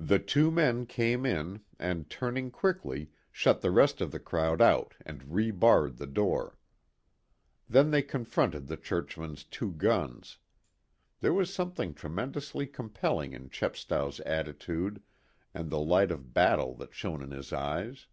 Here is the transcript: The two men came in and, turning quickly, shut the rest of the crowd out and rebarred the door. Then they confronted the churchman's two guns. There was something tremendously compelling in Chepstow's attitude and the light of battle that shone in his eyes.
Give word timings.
The 0.00 0.20
two 0.20 0.52
men 0.52 0.86
came 0.86 1.26
in 1.26 1.62
and, 1.76 2.08
turning 2.08 2.52
quickly, 2.52 3.10
shut 3.32 3.62
the 3.62 3.72
rest 3.72 4.00
of 4.00 4.12
the 4.12 4.20
crowd 4.20 4.62
out 4.62 4.94
and 5.04 5.24
rebarred 5.34 5.96
the 5.96 6.06
door. 6.06 6.56
Then 7.68 7.90
they 7.90 8.02
confronted 8.02 8.68
the 8.68 8.76
churchman's 8.76 9.42
two 9.42 9.72
guns. 9.72 10.38
There 11.20 11.34
was 11.34 11.52
something 11.52 11.94
tremendously 11.94 12.68
compelling 12.68 13.32
in 13.32 13.50
Chepstow's 13.50 14.20
attitude 14.20 15.02
and 15.52 15.68
the 15.68 15.80
light 15.80 16.12
of 16.12 16.32
battle 16.32 16.76
that 16.76 16.94
shone 16.94 17.20
in 17.20 17.32
his 17.32 17.52
eyes. 17.52 18.06